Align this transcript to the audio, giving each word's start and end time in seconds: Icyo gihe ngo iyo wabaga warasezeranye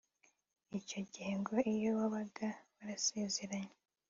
Icyo 0.79 0.99
gihe 1.11 1.31
ngo 1.41 1.55
iyo 1.73 1.89
wabaga 1.97 2.47
warasezeranye 2.77 3.75